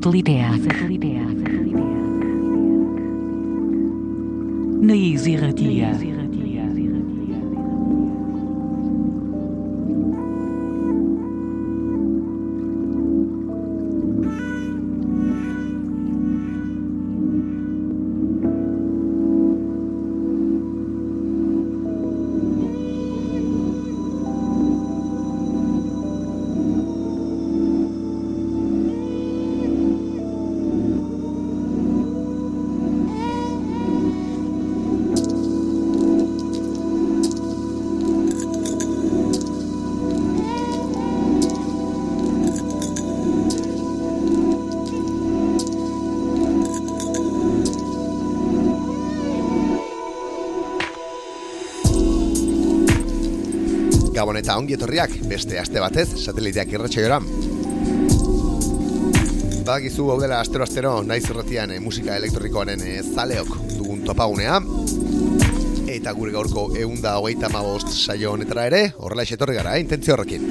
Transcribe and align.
Satelideac. 0.00 0.64
Na 4.80 4.94
Easy 4.94 5.36
Radia. 5.36 6.19
Gabon 54.30 54.44
eta 54.44 54.54
ongi 54.60 54.76
etorriak 54.76 55.14
beste 55.26 55.56
aste 55.58 55.80
batez 55.82 56.04
sateliteak 56.22 56.70
irratsaioran. 56.70 57.24
Badakizu 59.66 60.06
hau 60.12 60.18
dela 60.22 60.38
astero 60.38 60.62
astero 60.62 60.92
naiz 61.02 61.24
irratian 61.24 61.74
eh, 61.74 61.80
musika 61.82 62.14
elektronikoaren 62.14 62.84
eh, 62.86 63.00
zaleok 63.02 63.50
dugun 63.72 64.04
topagunea. 64.06 64.60
Eta 65.96 66.14
gure 66.14 66.30
gaurko 66.36 66.68
eunda 66.78 67.16
hogeita 67.18 67.50
mabost 67.50 67.90
saio 67.90 68.36
honetara 68.36 68.70
ere, 68.70 68.84
horrela 69.02 69.26
etorri 69.26 69.58
gara, 69.58 69.74
eh, 69.74 69.82
intentzio 69.82 70.14
horrekin. 70.14 70.46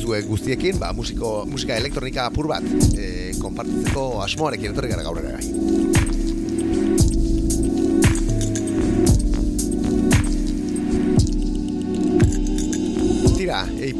Zuek 0.00 0.24
guztiekin, 0.32 0.80
ba, 0.80 0.94
musiko, 0.96 1.42
musika 1.52 1.76
elektronika 1.76 2.30
apur 2.32 2.48
bat, 2.54 2.64
eh, 2.96 3.34
konpartitzeko 3.44 4.22
asmoarekin 4.24 4.72
etorri 4.72 4.96
gara 4.96 5.04
gaur 5.04 5.20
ere. 5.20 5.91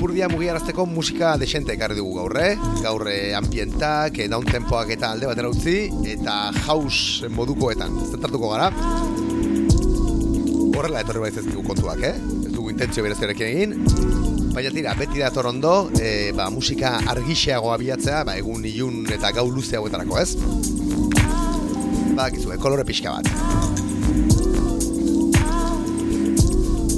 Ipurdia 0.03 0.27
mugiarazteko 0.27 0.83
musika 0.91 1.37
desente 1.39 1.77
ekarri 1.77 1.95
dugu 1.95 2.17
gaur, 2.17 2.33
eh? 2.43 2.57
Gaur 2.83 3.05
eh, 3.07 3.37
ambientak, 3.39 4.17
eh, 4.19 4.27
down 4.27 4.43
tempoak 4.43 4.91
eta 4.91 5.13
alde 5.15 5.29
batera 5.31 5.47
utzi, 5.53 5.77
eta 6.11 6.51
house 6.65 7.31
modukoetan, 7.31 7.95
zentartuko 8.09 8.51
gara. 8.51 8.67
Horrela 10.75 11.05
etorri 11.05 11.23
baiz 11.23 11.37
ez 11.37 11.47
dugu 11.47 11.63
kontuak, 11.69 12.03
eh? 12.09 12.17
Ez 12.19 12.51
dugu 12.51 12.75
intentzio 12.75 13.07
bereziorekin 13.07 13.47
egin. 13.53 13.79
Baina 14.57 14.75
tira, 14.75 14.97
beti 14.99 15.23
dator 15.23 15.53
ondo, 15.53 15.77
eh, 16.03 16.35
ba, 16.35 16.51
musika 16.51 16.97
argixeago 17.15 17.71
abiatzea, 17.71 18.25
ba, 18.27 18.35
egun 18.43 18.67
ilun 18.67 19.07
eta 19.07 19.31
gau 19.39 19.47
luze 19.55 19.79
hauetarako, 19.79 20.19
ez? 20.19 20.35
Badakizu, 22.11 22.51
eh, 22.51 22.59
kolore 22.59 22.91
pixka 22.91 23.21
bat. 23.21 23.92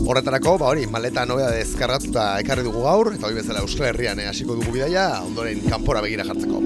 Horretarako, 0.04 0.58
ba 0.60 0.66
hori, 0.68 0.82
maleta 0.84 1.22
nobea 1.24 1.46
deskargatuta 1.54 2.26
ekarri 2.42 2.60
dugu 2.66 2.82
gaur, 2.84 3.08
eta 3.14 3.24
hori 3.24 3.38
bezala 3.38 3.62
Euskal 3.64 3.86
Herrian 3.88 4.18
eh, 4.20 4.26
hasiko 4.28 4.52
dugu 4.58 4.74
bidaia, 4.74 5.06
ondoren 5.24 5.62
kanpora 5.64 6.02
begira 6.04 6.26
jartzeko. 6.28 6.60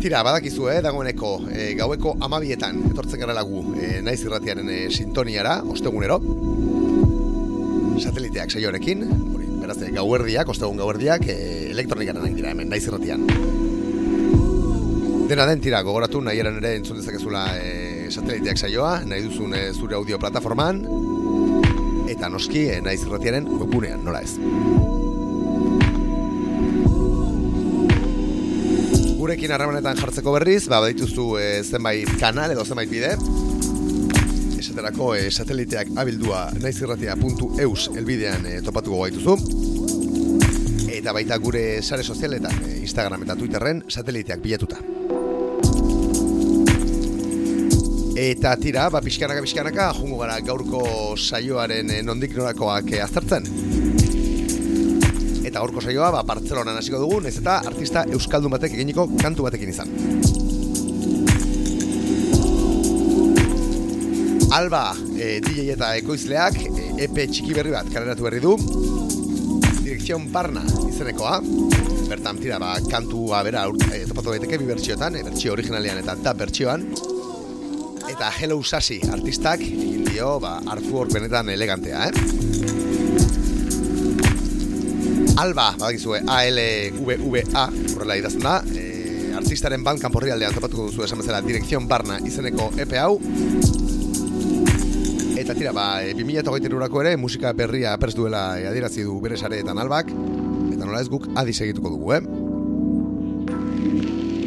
Tira, 0.00 0.22
badakizu, 0.24 0.70
eh, 0.72 0.78
dagoeneko, 0.86 1.34
eh, 1.52 1.68
gaueko 1.76 2.14
amabietan, 2.24 2.80
etortzen 2.88 3.20
gara 3.20 3.44
gu, 3.44 3.60
eh, 3.76 3.98
naiz 4.06 4.22
irratiaren 4.24 4.72
eh, 4.72 4.86
sintoniara, 4.88 5.58
ostegunero, 5.76 6.18
sateliteak 8.00 8.56
saioarekin, 8.56 9.04
hori, 9.12 9.52
beraz, 9.60 9.76
eh, 9.84 9.92
gauerdiak, 9.92 10.48
ostegun 10.56 10.80
gauerdiak, 10.80 11.28
eh, 11.28 11.68
elektronikaren 11.76 12.24
nahi 12.24 12.40
dira 12.40 12.56
hemen, 12.56 12.72
naiz 12.72 12.86
irratian. 12.88 13.28
Dena 15.28 15.44
den 15.46 15.60
tira, 15.60 15.84
gogoratu 15.84 16.24
nahi 16.24 16.40
eran 16.40 16.58
ere 16.64 16.78
entzun 16.80 16.98
dezakezula 16.98 17.46
e, 17.60 17.81
sateliteak 18.12 18.60
saioa, 18.60 19.00
nahi 19.08 19.24
duzun 19.26 19.54
e, 19.56 19.62
zure 19.72 19.96
audio 19.96 20.18
plataforman, 20.20 20.82
eta 22.12 22.28
noski 22.32 22.66
e, 22.68 22.80
naiz 22.84 23.00
irratiaren 23.06 23.48
webgunean, 23.48 24.04
nola 24.04 24.20
ez. 24.22 24.36
Gurekin 29.22 29.54
harremanetan 29.54 30.00
jartzeko 30.00 30.34
berriz, 30.36 30.66
ba, 30.68 30.82
badituzu 30.84 31.26
e, 31.40 31.48
zenbait 31.62 32.10
kanal 32.20 32.52
edo 32.54 32.66
zenbait 32.66 32.90
bide, 32.90 33.14
esaterako 34.62 35.12
e, 35.16 35.28
sateliteak 35.30 35.94
abildua 36.02 36.48
naizirratia.eus 36.62 37.90
elbidean 37.96 38.48
e, 38.50 38.58
topatuko 38.66 39.04
gaituzu, 39.06 39.38
eta 40.92 41.14
baita 41.16 41.38
gure 41.42 41.64
sare 41.82 42.04
sozialetan, 42.04 42.66
e, 42.66 42.80
Instagram 42.82 43.24
eta 43.28 43.38
Twitterren 43.38 43.86
sateliteak 43.88 44.44
bilatuta. 44.44 45.01
Eta 48.22 48.52
tira, 48.54 48.84
ba, 48.92 49.00
pixkanaka, 49.02 49.40
pixkanaka, 49.42 49.88
jungo 49.96 50.20
gara 50.20 50.36
gaurko 50.46 50.82
saioaren 51.18 51.88
eh, 51.90 52.02
nondik 52.06 52.36
norakoak 52.36 52.92
eh, 52.94 53.00
aztertzen. 53.02 53.48
Eta 55.42 55.56
gaurko 55.56 55.82
saioa, 55.82 56.12
ba, 56.14 56.20
Bartzelonan 56.28 56.78
hasiko 56.78 57.00
dugu, 57.02 57.18
nez 57.24 57.32
eta 57.40 57.56
artista 57.66 58.04
Euskaldun 58.14 58.52
batek 58.54 58.76
eginiko 58.76 59.08
kantu 59.18 59.48
batekin 59.48 59.72
izan. 59.72 59.90
Alba, 64.54 64.84
e, 65.16 65.40
DJ 65.42 65.72
eta 65.74 65.90
ekoizleak, 65.98 66.60
e, 66.68 66.90
EP 67.08 67.22
txiki 67.24 67.56
berri 67.58 67.74
bat 67.74 67.90
kaleratu 67.90 68.28
berri 68.28 68.42
du. 68.44 68.52
Direkzion 69.80 70.28
Barna 70.30 70.62
izenekoa. 70.92 71.40
Bertan, 72.12 72.38
tira, 72.38 72.62
ba, 72.62 72.76
kantua 72.92 73.42
bera 73.48 73.64
e, 73.88 74.04
topatu 74.12 74.36
daiteke 74.36 74.62
bi 74.62 74.70
bertxiotan, 74.70 75.18
e, 75.18 75.24
bertxio 75.26 75.56
originalean 75.56 76.04
eta 76.04 76.14
da 76.22 76.36
bertxioan 76.38 76.86
eta 78.22 78.30
Hello 78.38 78.62
Sasi 78.62 79.00
artistak 79.10 79.58
egin 79.66 80.04
dio 80.06 80.36
ba, 80.38 80.60
artwork 80.70 81.10
benetan 81.10 81.48
elegantea, 81.50 82.04
eh? 82.06 82.12
Alba, 85.42 85.72
badakizue, 85.80 86.20
A-L-V-V-A, 86.30 87.64
horrela 87.96 88.18
idazten 88.20 88.46
da, 88.46 88.60
e, 88.78 89.32
artistaren 89.34 89.82
band 89.82 89.98
kanporri 90.04 90.30
aldean 90.30 90.54
topatuko 90.54 90.86
duzu 90.86 91.02
esan 91.08 91.18
bezala 91.18 91.42
Direkzion 91.42 91.90
Barna 91.90 92.20
izeneko 92.22 92.70
EP 92.78 92.94
hau, 93.02 93.18
Eta 95.42 95.56
tira, 95.58 95.74
ba, 95.74 96.04
e, 96.06 96.14
2008 96.14 96.78
urako 96.78 97.02
ere 97.02 97.16
musika 97.18 97.50
berria 97.58 97.98
prest 97.98 98.22
duela 98.22 98.60
e, 98.60 98.70
adierazi 98.70 99.02
du 99.02 99.18
bere 99.18 99.34
sareetan 99.34 99.82
albak, 99.82 100.14
eta 100.70 100.84
nola 100.86 101.02
ez 101.02 101.10
guk 101.10 101.26
adi 101.34 101.58
segituko 101.58 101.90
dugu, 101.90 102.14
eh? 102.20 102.41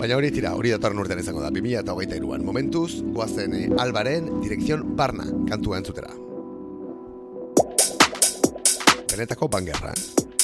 Baina 0.05 0.19
hori 0.19 0.27
tira, 0.29 0.51
hori 0.53 0.69
datorren 0.69 0.99
urtean 1.01 1.17
izango 1.17 1.39
da, 1.41 1.47
2008 1.49 2.11
eruan. 2.19 2.43
Momentuz, 2.45 2.99
guazen 3.15 3.55
eh, 3.57 3.63
albaren 3.81 4.27
direkzion 4.43 4.83
barna 4.99 5.25
kantua 5.49 5.79
entzutera. 5.81 6.13
Benetako 9.09 9.49
bangerra, 9.57 9.95
eh? 9.97 10.34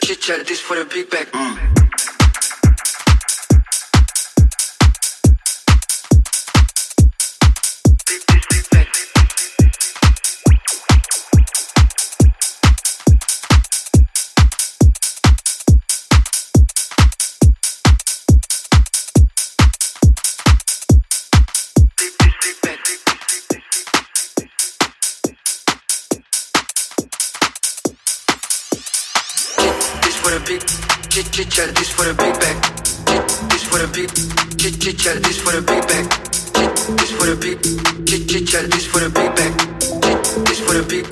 Chit 0.00 0.20
chat, 0.20 0.46
this 0.46 0.60
for 0.60 0.76
the 0.76 0.84
big 0.84 1.10
back. 1.10 1.30
Mm. 1.32 1.81
chit 31.32 31.50
chat, 31.50 31.74
this 31.74 31.90
for 31.90 32.04
the 32.04 32.14
big 32.14 32.34
bag. 32.38 32.56
This 33.50 33.64
for 33.64 33.78
the 33.78 33.88
big, 33.88 34.10
chit 34.58 34.80
chit 34.80 34.98
chat, 34.98 35.22
this 35.22 35.40
for 35.40 35.52
the 35.52 35.62
big 35.62 35.82
bag. 35.88 36.04
This 36.98 37.10
for 37.10 37.26
the 37.26 37.36
big, 37.40 37.58
chit 38.06 38.28
chit 38.28 38.46
chat, 38.46 38.70
this 38.70 38.86
for 38.86 39.00
the 39.00 39.08
big 39.08 39.34
bag. 39.34 39.52
This 40.46 40.60
for 40.60 40.74
the 40.74 40.84
big, 40.84 41.04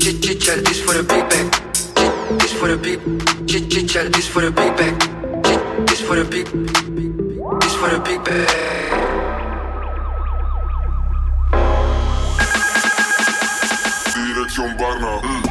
chit 0.00 0.22
chit 0.22 0.40
chat, 0.40 0.64
this 0.64 0.80
for 0.82 0.94
the 0.94 1.02
big 1.02 1.28
bag. 1.30 1.68
This 2.28 2.52
for 2.52 2.68
the 2.68 2.76
big, 2.76 3.00
chit-chat, 3.48 4.12
this 4.12 4.28
for 4.28 4.42
the 4.42 4.50
big 4.50 4.76
bag. 4.76 5.00
This 5.86 6.00
for 6.02 6.16
the 6.16 6.24
big, 6.24 6.46
this 7.60 7.74
for 7.76 7.88
the 7.88 7.98
big 8.00 8.22
bag. 8.22 8.48
Direction 14.12 14.76
Barna. 14.76 15.22
Mm. 15.22 15.47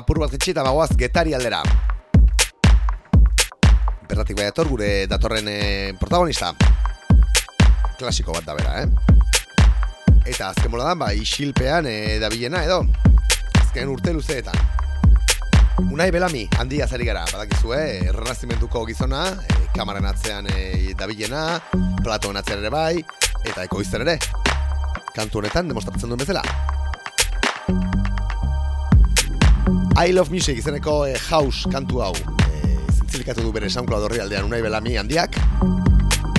apur 0.00 0.22
bat 0.22 0.32
jitsi 0.32 0.54
eta 0.54 0.64
bagoaz 0.64 0.90
getari 0.96 1.34
aldera. 1.36 1.60
Bertatik 4.08 4.38
bai 4.38 4.48
dator 4.48 4.68
gure 4.72 4.88
datorren 5.10 5.48
eh, 5.52 5.92
protagonista. 6.00 6.54
Klasiko 8.00 8.32
bat 8.32 8.48
da 8.48 8.56
bera, 8.56 8.80
eh? 8.80 8.88
Eta 10.24 10.50
azken 10.50 10.72
boladan, 10.72 10.98
ba, 11.02 11.12
isilpean 11.12 11.86
eh, 11.90 12.18
dabilena 12.22 12.64
edo. 12.64 12.80
Azken 13.60 13.92
urte 13.92 14.14
luzeetan. 14.16 14.56
Unai 15.90 16.10
Belami, 16.12 16.46
handia 16.58 16.88
zari 16.88 17.06
gara, 17.08 17.26
badakizu, 17.30 17.74
eh? 17.76 18.08
Errenazimentuko 18.08 18.86
gizona, 18.88 19.22
eh, 19.44 19.62
kamaren 19.76 20.08
atzean 20.08 20.48
eh, 20.52 20.96
dabilena, 20.98 21.44
platon 22.02 22.40
atzean 22.40 22.64
ere 22.64 22.72
bai, 22.72 23.04
eta 23.44 23.68
ekoizten 23.68 24.08
ere. 24.08 24.18
Kantu 25.14 25.44
honetan 25.44 25.72
demostratzen 25.72 26.08
duen 26.08 26.24
bezala. 26.24 26.44
I 30.00 30.12
Love 30.12 30.32
Music 30.32 30.56
izeneko 30.56 31.02
e, 31.04 31.16
house 31.28 31.68
kantu 31.68 32.00
hau. 32.00 32.14
E, 32.48 32.76
zintzilikatu 32.94 33.42
du 33.44 33.50
bere 33.52 33.68
SoundCloud 33.68 34.06
horri 34.06 34.22
aldean 34.22 34.46
Unai 34.48 34.62
Belami 34.64 34.96
handiak. 34.96 35.36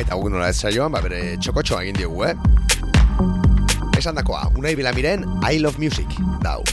Eta 0.02 0.16
gugun 0.16 0.34
nola 0.34 0.48
ez 0.50 0.58
saioan, 0.58 0.90
ba, 0.96 1.04
bere 1.06 1.36
txokotxoa 1.38 1.84
egin 1.86 2.00
diogu, 2.00 2.26
eh? 2.26 2.34
Esan 4.02 4.18
dakoa, 4.18 4.48
Unai 4.58 4.74
Belamiren 4.80 5.28
I 5.46 5.62
Love 5.62 5.78
Music, 5.78 6.18
dau. 6.42 6.64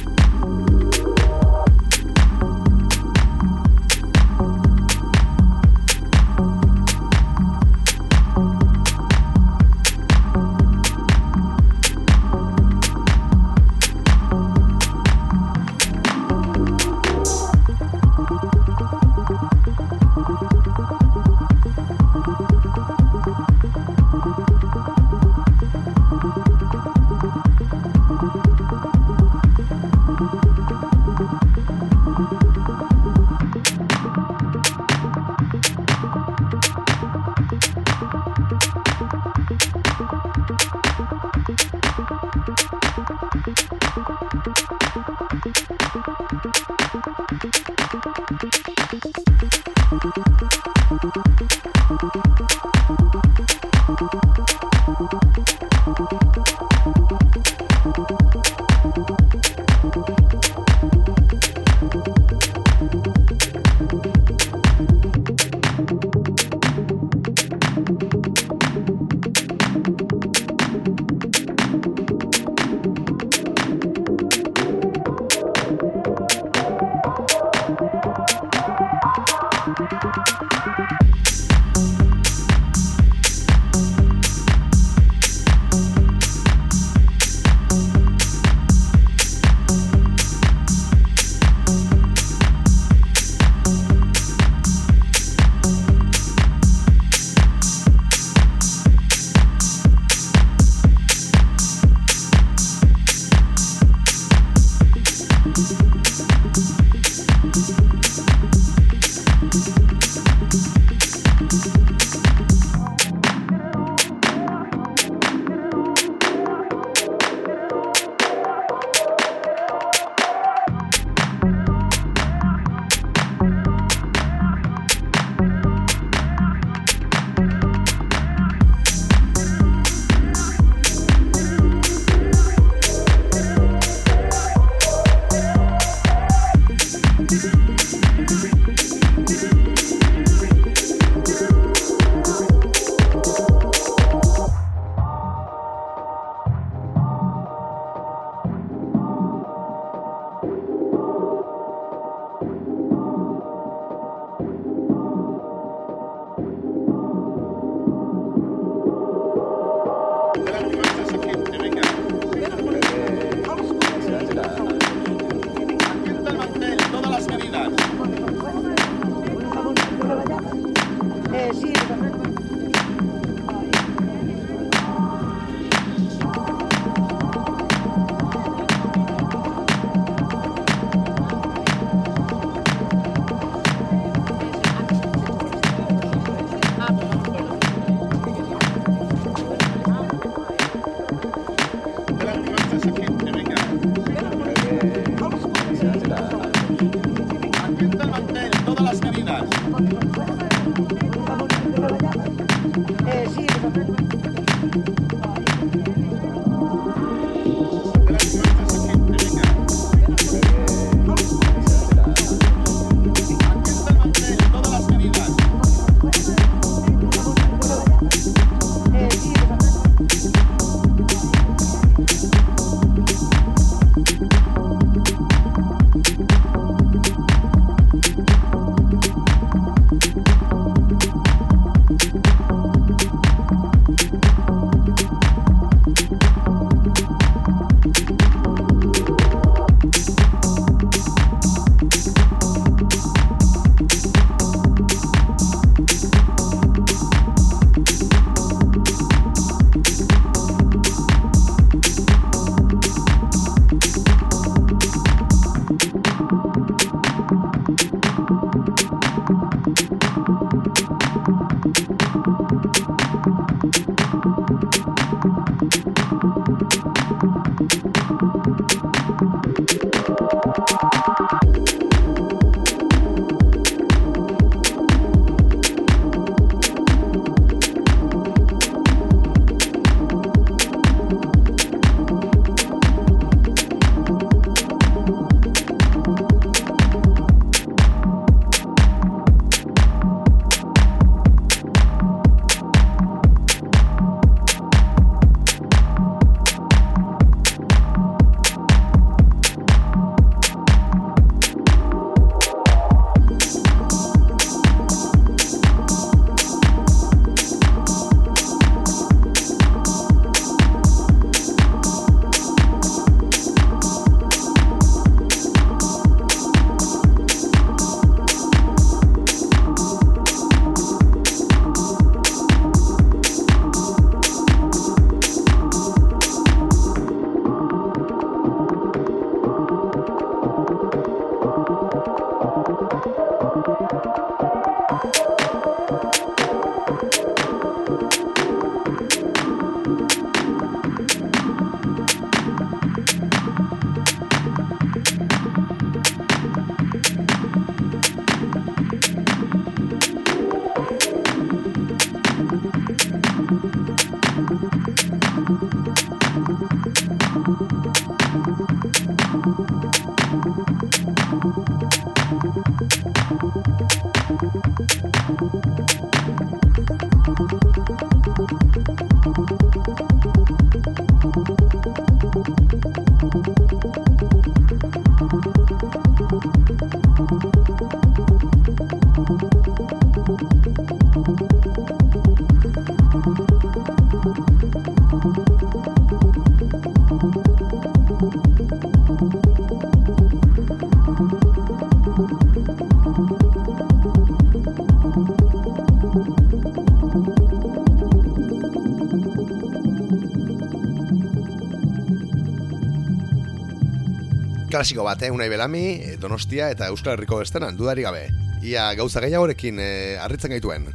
Klasiko 404.78 405.02
bat, 405.02 405.18
eh? 405.26 405.32
Unai 405.34 405.48
Belami, 405.50 405.98
eh, 405.98 406.16
Donostia 406.22 406.68
eta 406.70 406.86
Euskal 406.86 407.16
Herriko 407.16 407.40
estenan, 407.42 407.74
dudari 407.74 408.04
gabe. 408.04 408.28
Ia 408.62 408.94
gauza 408.94 409.18
gehiagorekin 409.18 409.80
eh, 409.82 410.14
harritzen 410.22 410.52
gaituen. 410.54 410.86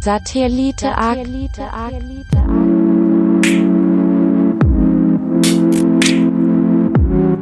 Satellite 0.00 0.88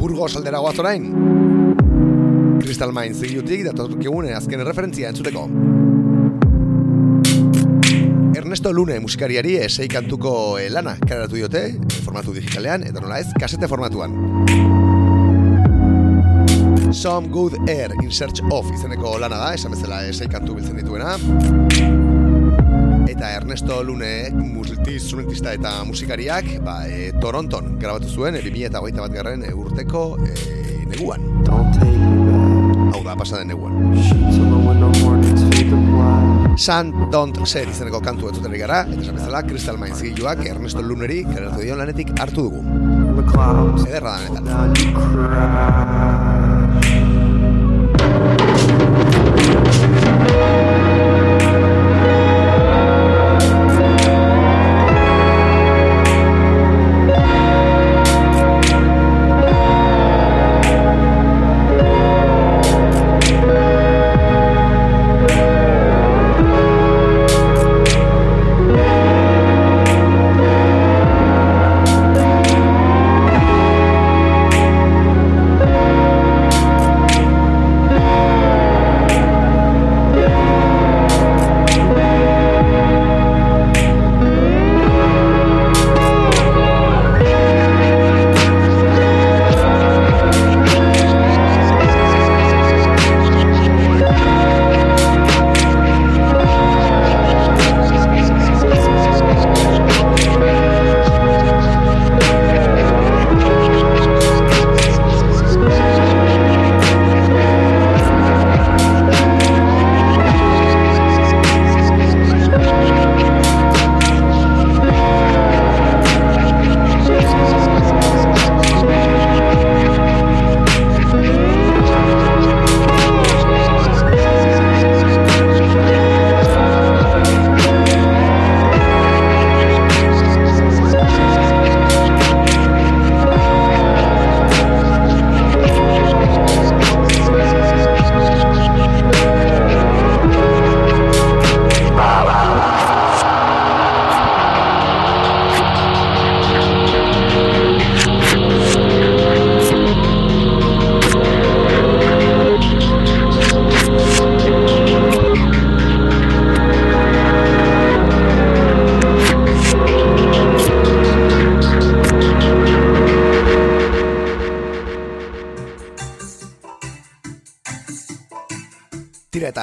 Burgos 0.03 0.35
aldera 0.35 0.59
goaz 0.59 0.75
orain. 0.83 1.07
Crystal 2.59 2.91
Mines 2.91 3.21
zigilutik 3.23 3.63
datotuk 3.71 4.03
egune 4.03 4.35
azken 4.35 4.67
referentzia 4.67 5.15
entzuteko. 5.15 5.47
Ernesto 8.35 8.73
Lune 8.75 8.99
musikariari 8.99 9.55
esei 9.63 9.87
kantuko 9.87 10.59
eh, 10.59 10.67
lana 10.69 10.99
kareratu 10.99 11.39
diote, 11.39 11.69
eh, 11.71 12.01
formatu 12.03 12.35
digitalean, 12.35 12.83
eta 12.91 12.99
nola 12.99 13.23
ez, 13.23 13.31
kasete 13.39 13.71
formatuan. 13.71 14.74
Some 16.95 17.29
Good 17.29 17.69
Air 17.69 17.91
in 18.03 18.11
Search 18.13 18.41
of 18.53 18.71
izeneko 18.71 19.19
lana 19.19 19.37
da, 19.41 19.49
esan 19.57 19.73
bezala 19.75 20.05
esei 20.07 20.29
kantu 20.31 20.55
biltzen 20.55 20.77
dituena. 20.79 21.17
Eta 23.11 23.31
Ernesto 23.35 23.81
Lune 23.83 24.31
multi-instrumentista 24.31 25.53
eta 25.59 25.73
musikariak 25.89 26.53
ba, 26.65 26.77
e, 26.87 27.11
Toronton 27.21 27.75
grabatu 27.83 28.07
zuen 28.09 28.39
e, 28.39 28.43
2008 28.47 29.03
bat 29.03 29.17
garren 29.17 29.43
urteko 29.51 30.05
e, 30.23 30.35
neguan. 30.93 31.27
Hau 31.51 33.03
da, 33.03 33.17
pasaden 33.19 33.51
neguan. 33.51 33.75
Sun 36.55 36.93
Don't 37.11 37.43
Set 37.43 37.73
izeneko 37.75 37.99
kantu 38.07 38.31
entzuten 38.31 38.55
ari 38.55 38.63
gara, 38.63 38.85
eta 38.87 39.03
esan 39.03 39.19
bezala 39.19 39.43
Crystal 39.49 39.81
Mines 39.83 39.99
zigiluak 39.99 40.47
Ernesto 40.47 40.83
Luneri 40.83 41.25
kareratu 41.27 41.59
dion 41.67 41.83
lanetik 41.83 42.15
hartu 42.23 42.47
dugu. 42.47 42.63
Ederra 43.89 44.15
da 44.15 44.31
netan. 44.31 46.24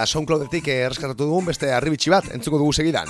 Eta 0.02 0.10
SoundCloudetik 0.10 0.66
erreskatatu 0.66 1.28
dugun 1.30 1.46
beste 1.46 1.68
arribitsi 1.70 2.10
bat 2.10 2.26
entzuko 2.34 2.58
dugu 2.58 2.74
segidan. 2.74 3.06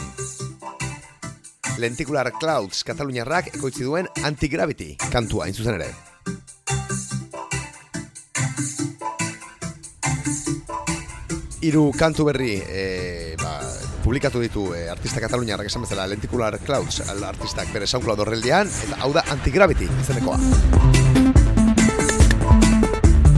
Lenticular 1.80 2.28
Clouds 2.36 2.82
Kataluniarrak 2.84 3.48
ekoitzi 3.54 3.86
duen 3.88 4.10
Antigravity 4.28 4.98
kantua 5.14 5.46
hain 5.46 5.56
zuzen 5.56 5.78
ere. 5.78 5.88
Hiru 11.64 11.86
kantu 11.96 12.28
berri 12.28 12.58
e, 12.60 13.38
ba, 13.40 13.56
publikatu 14.04 14.44
ditu 14.44 14.68
e, 14.76 14.90
artista 14.92 15.24
kataluniarrak 15.24 15.72
esan 15.72 15.88
bezala 15.88 16.10
Lenticular 16.12 16.60
Clouds 16.60 17.06
al- 17.08 17.24
artistak 17.24 17.72
bere 17.72 17.88
SoundCloud 17.88 18.26
horreldian 18.26 18.68
eta 18.68 19.00
hau 19.00 19.14
da 19.16 19.24
Antigravity 19.32 19.88
izenekoa. 20.04 20.42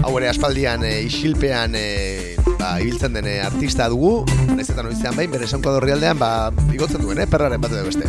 Hau 0.03 0.17
ere 0.17 0.33
aspaldian 0.33 0.81
e, 0.89 1.03
isilpean 1.05 1.77
e, 1.77 1.87
ba, 2.63 2.79
ibiltzen 2.79 3.13
den 3.13 3.27
e, 3.27 3.41
artista 3.43 3.89
dugu, 3.91 4.23
naiz 4.55 4.69
eta 4.71 4.85
noizean 4.85 5.17
bain 5.19 5.31
bere 5.33 5.47
SoundCloud 5.49 5.81
horrialdean 5.81 6.19
ba, 6.21 6.29
igotzen 6.71 7.03
duen, 7.03 7.19
eh, 7.19 7.27
perraren 7.27 7.61
bat 7.63 7.75
edo 7.75 7.83
beste. 7.89 8.07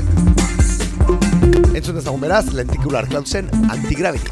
Entzun 1.74 1.98
dezagun 1.98 2.22
beraz, 2.22 2.46
Lenticular 2.54 3.08
Cloudsen 3.10 3.50
Antigravity. 3.74 4.30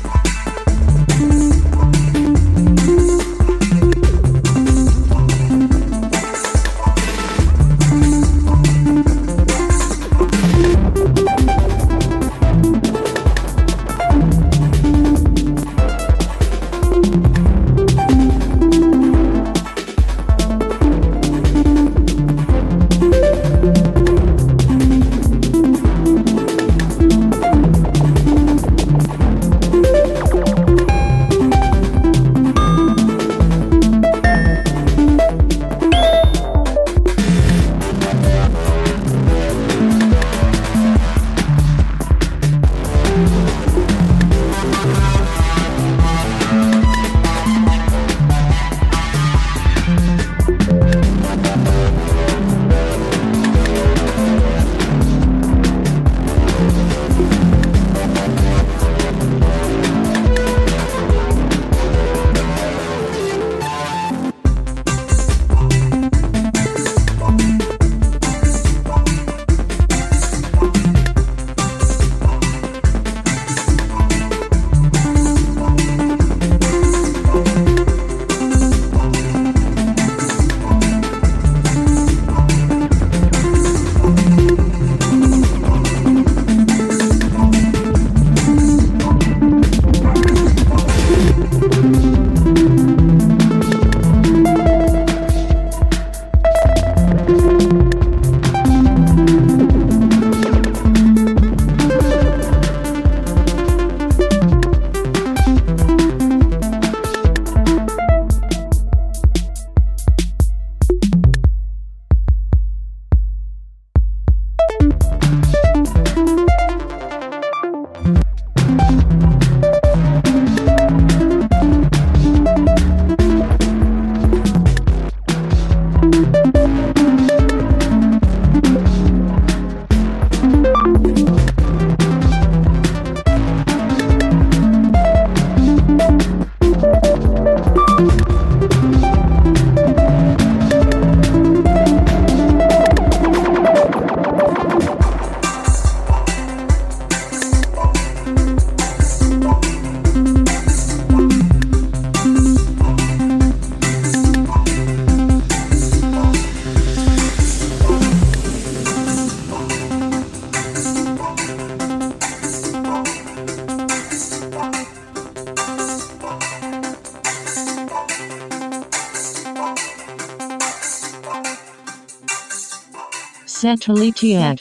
Satelitiak. 173.62 174.58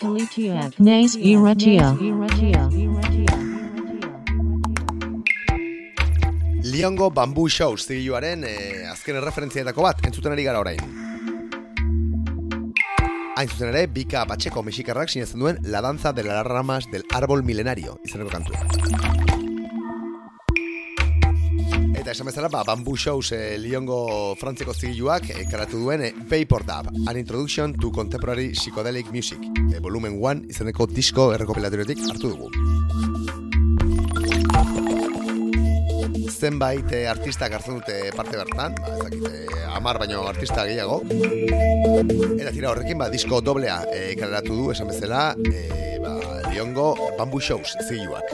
Nes 0.77 1.15
Iratia. 1.15 1.97
Liongo 6.61 7.09
Bamboo 7.09 7.49
Shows 7.49 7.87
zigiluaren 7.87 8.45
eh, 8.45 8.85
azken 8.91 9.17
erreferentzietako 9.17 9.87
bat, 9.87 10.05
entzuten 10.05 10.37
ari 10.37 10.45
gara 10.45 10.61
orain. 10.61 10.85
Hain 13.41 13.49
zuzen 13.49 13.73
ere, 13.73 13.87
Bika 13.89 14.27
Patxeko 14.29 14.61
mexikarrak 14.69 15.09
sinetzen 15.09 15.41
duen 15.41 15.57
La 15.65 15.81
danza 15.81 16.13
de 16.13 16.29
las 16.29 16.45
ramas 16.45 16.85
del 16.93 17.01
árbol 17.09 17.41
milenario, 17.41 17.97
izeneko 18.05 18.29
kantua. 18.37 19.40
Eta 22.11 22.17
esan 22.17 22.27
bezala, 22.27 22.49
ba, 22.51 22.65
Bamboo 22.67 22.97
Shows 22.99 23.31
eh, 23.31 23.55
Liongo 23.55 24.35
frantziako 24.35 24.73
zigiluak 24.75 25.29
eh, 25.31 25.45
karatu 25.47 25.79
duen 25.79 26.01
eh, 26.03 26.09
Vapor 26.27 26.65
Dub, 26.67 26.89
An 27.07 27.15
Introduction 27.15 27.71
to 27.79 27.87
Contemporary 27.95 28.49
Psychedelic 28.51 29.13
Music, 29.15 29.39
eh, 29.71 29.79
volumen 29.79 30.17
1 30.19 30.49
izeneko 30.51 30.89
disko 30.91 31.29
errekopilatoriotik 31.37 32.03
hartu 32.09 32.33
dugu. 32.33 32.51
zenbait 36.27 36.91
eh, 36.91 37.07
artistak 37.07 37.55
hartzen 37.55 37.79
dute 37.79 38.11
parte 38.17 38.35
bertan, 38.35 38.75
ba, 38.75 38.91
ez 38.91 38.99
dakit, 39.05 39.23
eh, 39.31 39.63
amar 39.77 40.01
baino 40.03 40.27
artista 40.27 40.65
gehiago. 40.67 40.99
Eta 41.07 42.51
tira 42.51 42.73
horrekin, 42.73 42.99
ba, 42.99 43.07
disko 43.13 43.39
doblea 43.39 43.85
eh, 43.87 44.17
kaleratu 44.19 44.57
du, 44.59 44.71
esan 44.75 44.91
bezala, 44.91 45.29
eh, 45.47 45.95
ba, 46.03 46.17
Liongo 46.51 46.91
Bamboo 47.15 47.39
Shows 47.39 47.77
zigiluak. 47.87 48.27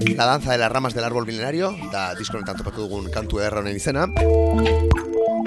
La 0.00 0.24
danza 0.24 0.52
de 0.52 0.58
las 0.58 0.72
ramas 0.72 0.94
del 0.94 1.04
árbol 1.04 1.26
milenario, 1.26 1.76
da 1.92 2.14
disko 2.14 2.38
honetan 2.38 2.56
topatu 2.56 2.86
dugun 2.86 3.10
kantu 3.12 3.40
ederra 3.42 3.60
honen 3.60 3.76
izena. 3.76 4.06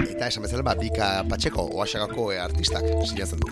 Eta 0.06 0.28
esan 0.30 0.46
bezala, 0.46 0.62
ba, 0.62 0.76
Bika 0.78 1.24
Patxeko, 1.28 1.66
oaxagako 1.74 2.30
eh, 2.32 2.38
artistak 2.38 2.86
sinatzen 3.10 3.42
du. 3.42 3.50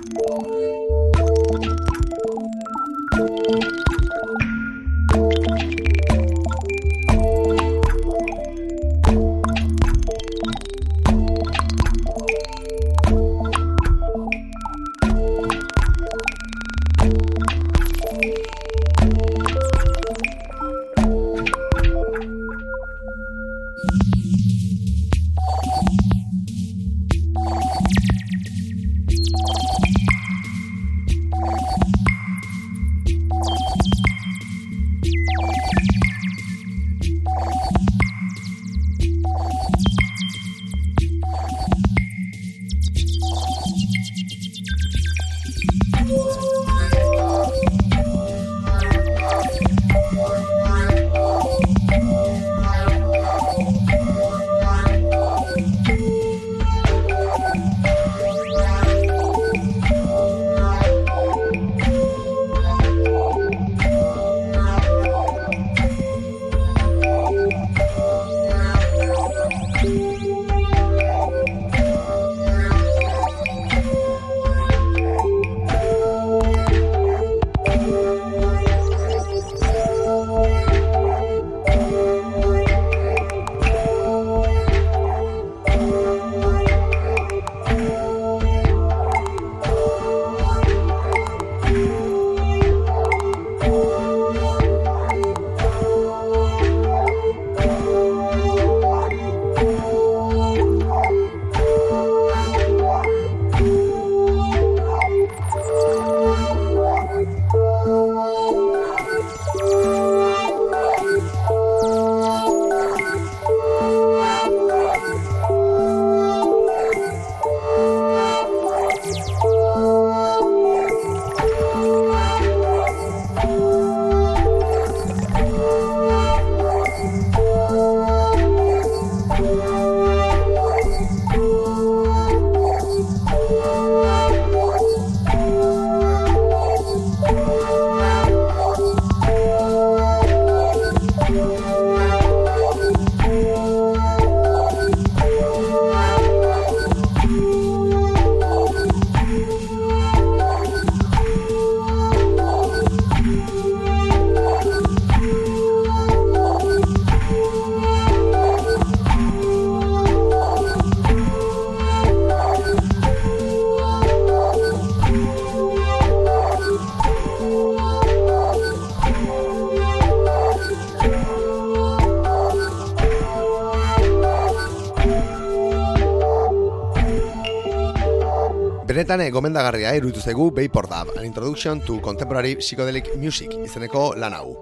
Benetan 179.02 179.32
gomendagarria 179.34 179.96
iruditu 179.98 180.20
zaigu 180.22 180.44
Vapor 180.54 180.86
Dub, 180.86 181.08
An 181.18 181.24
Introduction 181.26 181.80
to 181.82 181.98
Contemporary 182.00 182.54
Psychedelic 182.54 183.16
Music, 183.18 183.50
izeneko 183.50 184.14
lan 184.14 184.30
hau. 184.36 184.54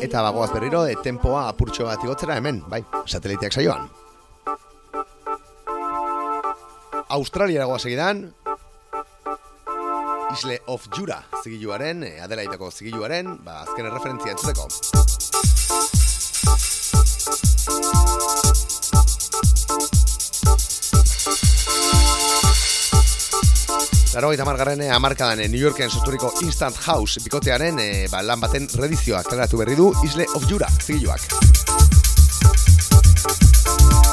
Eta 0.00 0.22
bagoaz 0.24 0.48
berriro, 0.54 0.86
e, 0.88 0.96
tempoa 1.04 1.42
apurtxo 1.50 1.84
bat 1.84 2.00
igotzera 2.00 2.38
hemen, 2.40 2.62
bai, 2.64 2.80
sateliteak 3.04 3.52
saioan. 3.52 3.84
Australia 7.12 7.66
dagoa 7.66 7.76
segidan, 7.78 8.24
Isle 10.32 10.62
of 10.64 10.88
Jura 10.96 11.20
zigiluaren, 11.42 12.08
e, 12.08 12.14
Adelaideko 12.24 12.72
zigiluaren, 12.72 13.36
ba, 13.44 13.66
azken 13.68 13.92
referentzia 13.92 14.32
entzuteko. 14.32 15.95
Laro 24.16 24.30
eta 24.32 24.46
margarren 24.48 24.80
amarkadan 24.96 25.42
New 25.52 25.60
Yorken 25.60 25.90
sorturiko 25.92 26.30
Instant 26.40 26.78
House 26.86 27.20
bikotearen 27.20 27.76
e, 27.82 27.88
ba, 28.08 28.22
lan 28.24 28.40
baten 28.40 28.64
redizioa 28.80 29.20
klaratu 29.26 29.60
berri 29.60 29.76
du 29.76 29.90
Isle 30.08 30.24
of 30.38 30.46
Jura 30.48 30.70
zigiluak. 30.80 31.20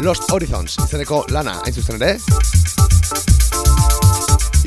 Lost 0.04 0.28
Horizons 0.28 0.76
izeneko 0.84 1.22
lana 1.32 1.56
hain 1.64 1.80
zuzen 1.80 2.02
ere. 2.02 2.18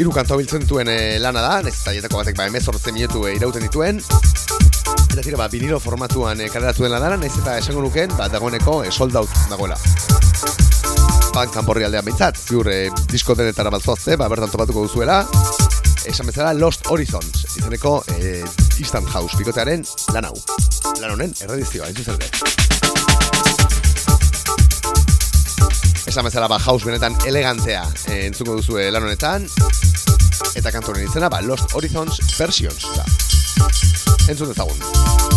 Hiru 0.01 0.16
kanto 0.16 0.40
biltzen 0.40 0.64
dituen 0.64 0.88
e, 0.88 0.99
lana 1.20 1.44
da, 1.44 1.61
nez 1.68 1.77
eta 1.83 1.92
jetako 1.99 2.25
batek 2.25 2.40
ba, 2.40 2.49
emezortzen 2.49 2.96
minutu 2.96 3.29
e, 3.29 3.37
irauten 3.37 3.68
dituen. 3.68 4.01
Eta 4.01 5.20
tira, 5.20 5.37
ba, 5.37 5.53
vinilo 5.53 5.85
formatuan 5.85 6.40
e, 6.40 6.49
kaleratu 6.49 6.88
den 6.88 6.96
lanara, 6.96 7.20
nez 7.20 7.35
eta 7.37 7.61
esango 7.61 7.85
nuken, 7.85 8.16
ba, 8.16 8.33
dagoeneko 8.33 8.87
e, 8.88 8.88
sold 8.88 9.20
out 9.20 9.44
dagoela. 9.53 9.77
Europan 11.37 11.53
kanporri 11.53 11.85
aldean 11.85 12.07
bintzat, 12.07 12.38
ziur 12.40 12.64
e, 12.72 12.77
disko 13.12 13.35
denetara 13.37 13.68
bat 13.68 13.83
zoazte, 13.85 14.14
ba, 14.16 14.25
bertan 14.33 14.49
topatuko 14.49 14.87
duzuela, 14.87 15.18
esan 16.09 16.31
bezala 16.31 16.55
Lost 16.57 16.88
Horizons, 16.88 17.42
izeneko 17.61 17.99
e, 18.14 18.38
Instant 18.81 19.05
House 19.12 19.37
bikotearen 19.37 19.85
lan 20.16 20.31
hau. 20.31 20.33
Lan 21.03 21.12
honen, 21.12 21.37
erredizioa, 21.44 21.90
ez 21.92 22.01
zuzen. 22.01 22.25
Esan 26.09 26.25
bezala, 26.25 26.49
ba, 26.49 26.57
house 26.57 26.88
benetan 26.88 27.20
elegantea 27.29 27.85
e, 28.07 28.22
entzuko 28.31 28.57
duzue 28.62 28.88
lan 28.88 29.05
honetan, 29.05 29.44
eta 30.57 30.72
kantu 30.72 30.94
honen 30.94 31.05
izena, 31.05 31.29
ba, 31.29 31.44
Lost 31.44 31.77
Horizons 31.77 32.16
Versions, 32.38 32.88
da. 32.96 33.05
Entzun 34.33 34.57
dezagun. 34.57 35.36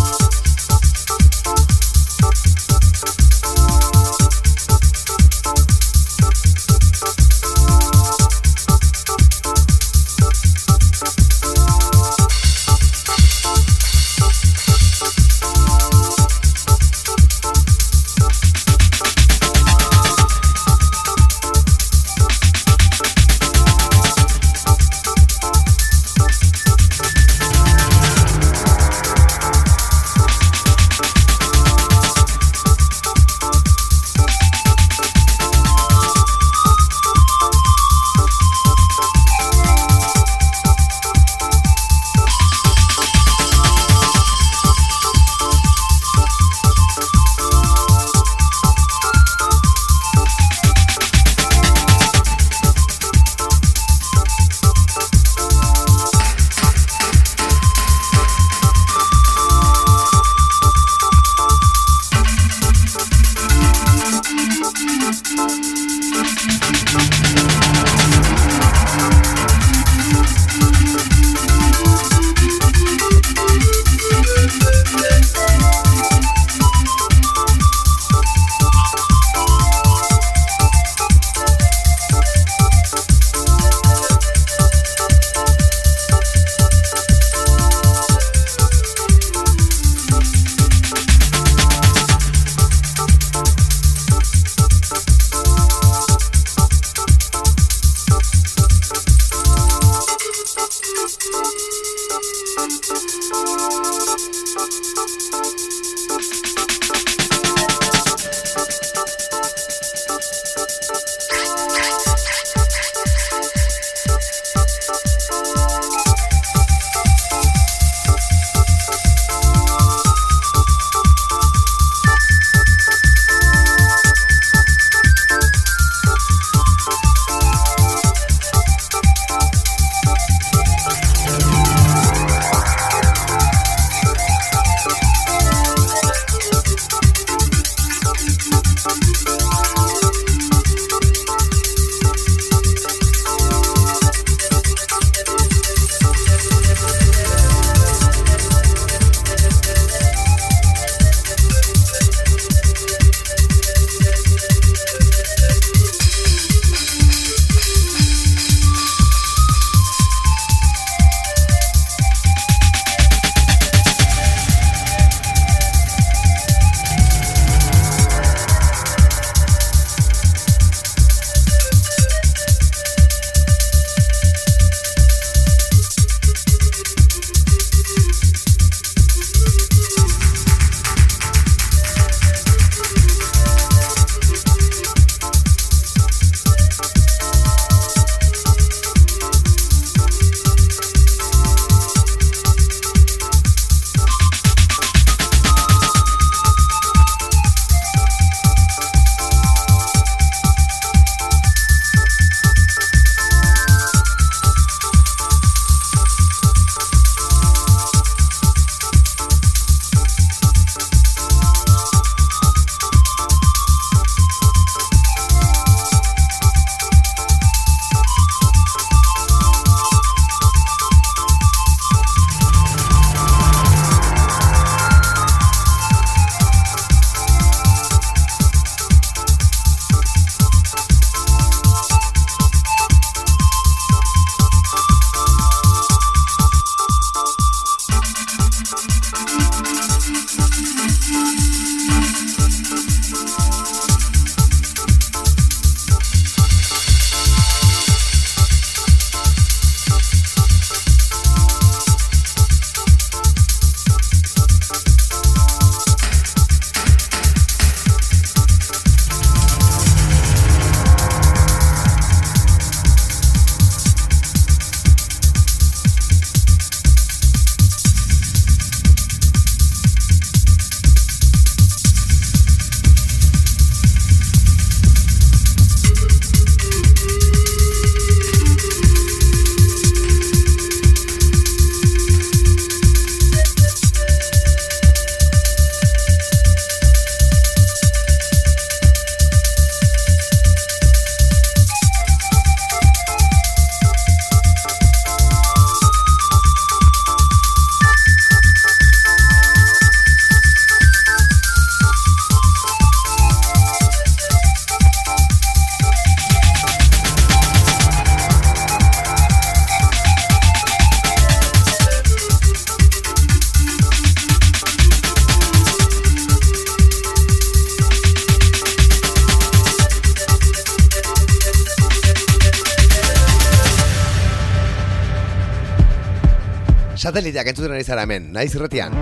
Sateliteak 327.20 327.50
entzuten 327.52 327.74
ari 327.76 327.84
zara 327.84 328.06
hemen, 328.06 328.30
naiz 328.32 328.54
irretian. 328.56 328.94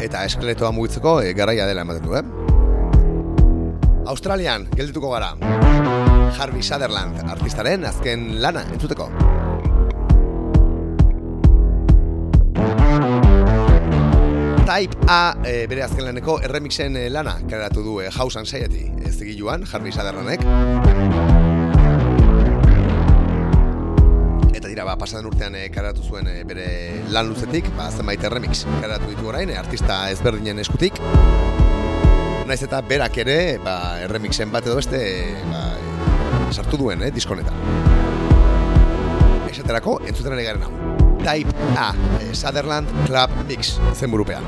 Eta 0.00 0.22
eskeletoa 0.24 0.70
mugitzeko 0.72 1.18
e, 1.20 1.34
garaia 1.36 1.66
dela 1.68 1.82
ematen 1.84 2.06
du, 2.06 2.14
eh? 2.16 2.22
Australian, 4.08 4.64
geldituko 4.72 5.10
gara. 5.12 5.34
Harvey 6.32 6.64
Sutherland, 6.64 7.20
artistaren 7.34 7.84
azken 7.84 8.24
lana 8.40 8.64
entzuteko. 8.72 9.10
Type 14.64 14.96
A 15.12 15.20
e, 15.44 15.66
bere 15.68 15.84
azken 15.90 16.08
laneko 16.08 16.38
erremixen 16.40 16.96
e, 16.96 17.10
lana 17.12 17.36
kareratu 17.50 17.84
du 17.84 18.00
e, 18.00 18.08
House 18.16 18.40
Anxiety 18.40 18.88
ez 19.04 19.18
zigiluan, 19.18 19.68
Harvey 19.68 19.92
Sutherlandek. 19.92 20.48
Ba, 24.92 24.98
pasaden 25.00 25.28
urtean 25.30 25.56
e, 25.56 25.66
kareratu 25.72 26.04
zuen 26.04 26.28
e, 26.28 26.42
bere 26.48 26.66
lan 27.12 27.30
luzetik, 27.30 27.68
ba, 27.78 27.88
zenbait 27.90 28.22
erremix 28.28 28.66
kareratu 28.66 29.08
ditu 29.08 29.30
orain, 29.30 29.48
e, 29.48 29.56
artista 29.56 30.04
ezberdinen 30.12 30.60
eskutik. 30.60 30.98
Naiz 32.48 32.60
eta 32.66 32.82
berak 32.84 33.16
ere, 33.22 33.38
ba, 33.64 33.76
erremixen 34.04 34.52
bat 34.52 34.66
edo 34.68 34.76
beste, 34.76 35.00
ba, 35.48 35.62
sartu 36.52 36.80
duen, 36.80 37.04
eh, 37.06 37.12
diskonetan. 37.14 37.56
Esaterako, 39.52 39.98
entzuten 40.08 40.36
ari 40.36 40.44
garen 40.48 40.66
hau. 40.66 40.72
Type 41.22 41.54
A, 41.78 41.92
eh, 42.18 42.32
Sutherland 42.34 42.90
Club 43.06 43.36
Mix, 43.48 43.78
zen 43.94 44.12
burupean. 44.12 44.44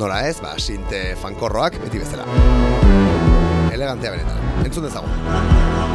Nora 0.00 0.22
ez, 0.28 0.38
ba, 0.40 0.54
sinte 0.58 1.02
fankorroak 1.20 1.76
beti 1.84 2.00
bezala. 2.00 2.24
Elegantea 3.74 4.14
benetan. 4.16 4.64
Entzun 4.64 4.88
dezagun. 4.88 5.93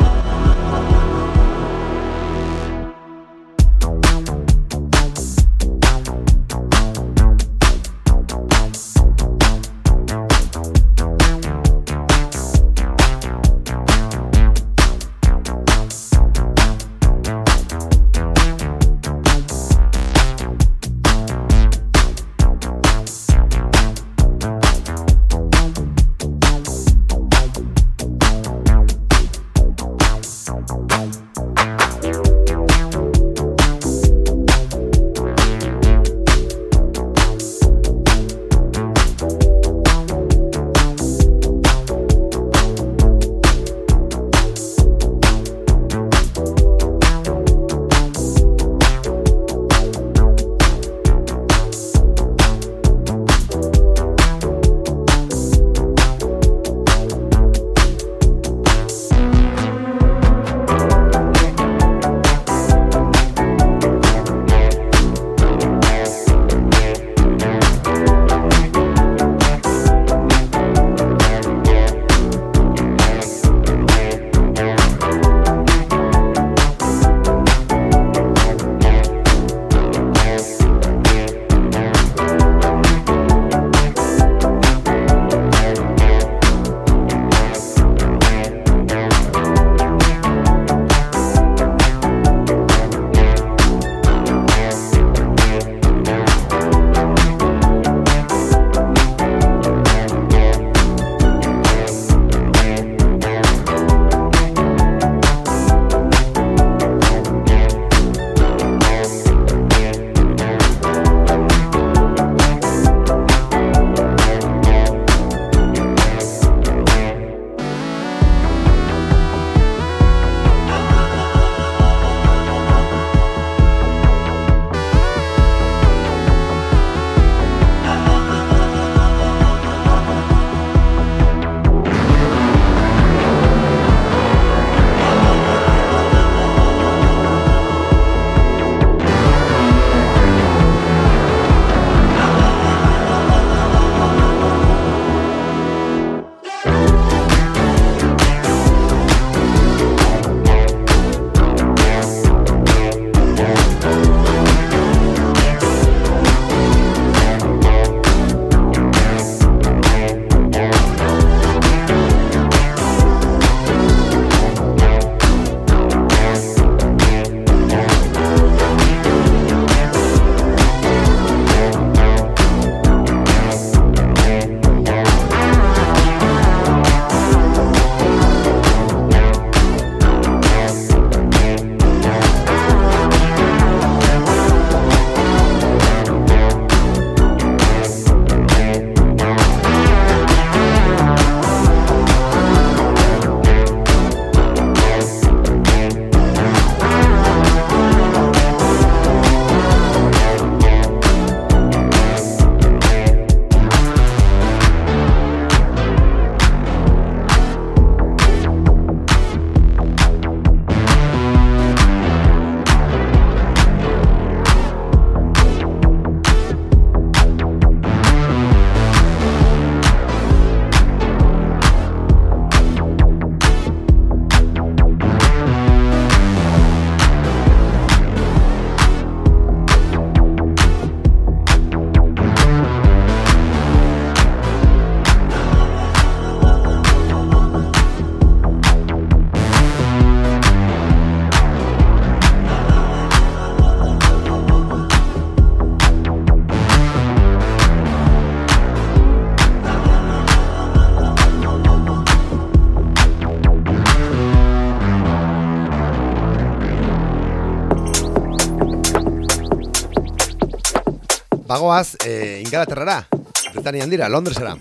Bagoaz, 261.50 261.98
e, 262.06 262.44
Ingalaterrara, 262.46 263.08
Britanian 263.56 263.90
dira, 263.90 264.08
Londresera. 264.08 264.56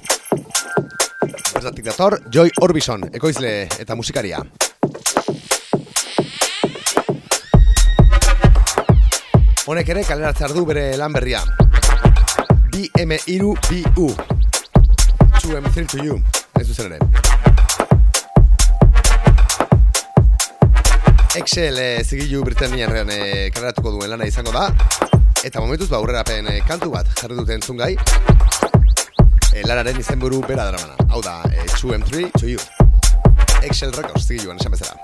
Bertatik 1.52 1.84
dator, 1.84 2.22
Joy 2.32 2.48
Orbison, 2.64 3.02
ekoizle 3.12 3.68
eta 3.76 3.92
musikaria. 3.94 4.40
Honek 9.68 9.92
ere 9.92 10.06
kaleratzea 10.08 10.48
du 10.56 10.64
bere 10.64 10.86
lan 10.96 11.12
berria. 11.12 11.42
BM2BU. 12.72 14.08
2M3 15.42 15.86
to 15.92 16.00
you. 16.00 16.16
Ez 16.56 16.66
duzen 16.70 16.88
ere. 16.88 16.98
Excel 21.36 21.84
e, 21.84 21.90
zigilu 22.02 22.40
Britaniarrean 22.48 23.12
e, 23.12 23.22
kaleratuko 23.52 23.98
duen 23.98 24.16
lana 24.16 24.32
izango 24.32 24.56
da. 24.56 24.70
Eta 25.44 25.60
momentuz 25.60 25.88
ba 25.88 25.96
aurrerapen 25.96 26.48
e, 26.50 26.60
kantu 26.66 26.90
bat 26.90 27.06
jarri 27.20 27.36
dute 27.38 27.54
entzungai. 27.54 27.94
E, 29.54 29.62
lanaren 29.66 30.00
izenburu 30.02 30.40
bera 30.48 30.64
daramana. 30.66 30.96
Hau 31.14 31.22
da, 31.22 31.40
e, 31.52 31.66
2M3 31.78 32.32
to 32.40 32.46
you. 32.50 32.58
Excel 33.62 33.92
Records 33.92 34.26
zigiluan 34.26 34.58
esan 34.58 34.72
bezala. 34.72 34.98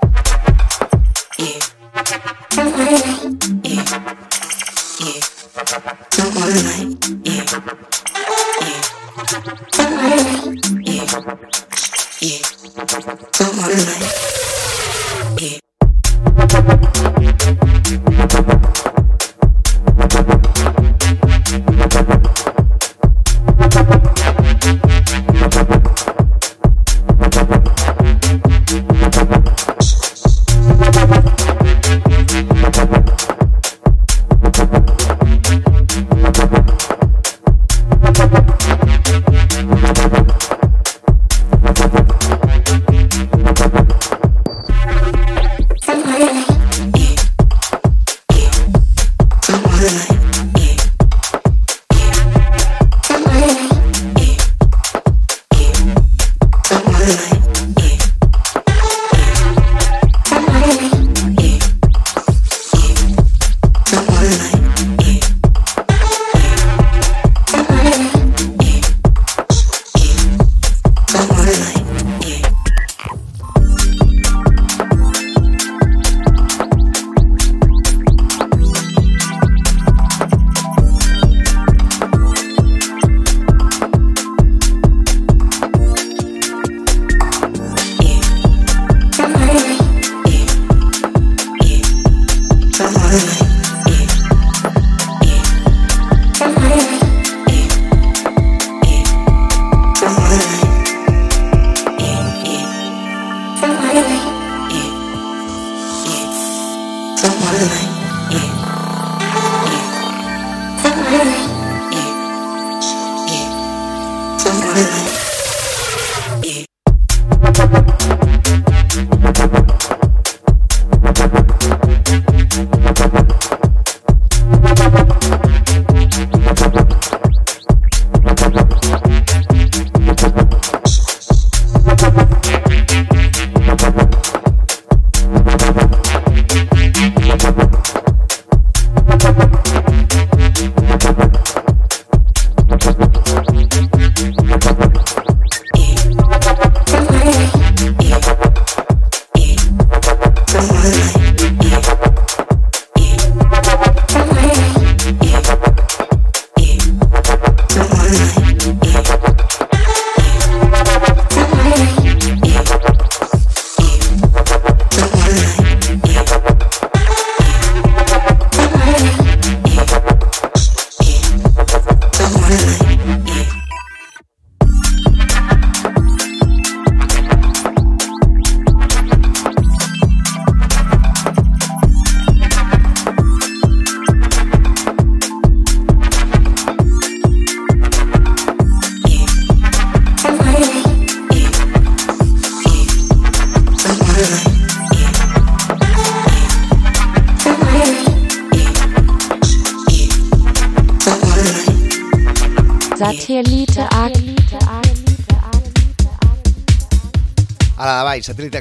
Hala 15.35 15.64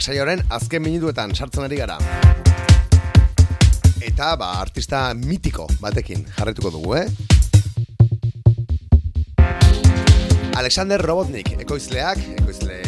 saioaren 0.04 0.42
azken 0.52 0.82
minutuetan 0.84 1.32
sartzen 1.32 1.64
ari 1.64 1.78
gara. 1.80 1.94
Eta, 4.04 4.34
ba, 4.36 4.50
artista 4.60 5.06
mitiko 5.16 5.64
batekin 5.80 6.26
jarretuko 6.36 6.72
dugu, 6.74 6.96
eh? 6.98 7.06
Alexander 10.60 11.00
Robotnik, 11.00 11.54
ekoizleak, 11.64 12.20
ekoizle 12.36 12.82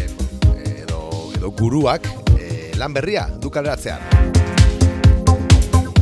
edo, 0.82 1.00
edo 1.38 1.54
guruak, 1.56 2.04
e, 2.36 2.74
lan 2.76 2.92
berria 2.94 3.26
du 3.40 3.50
kaleratzean. 3.50 4.04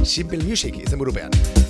Simple 0.02 0.42
Music 0.42 0.82
izen 0.82 0.98
burupean. 0.98 1.63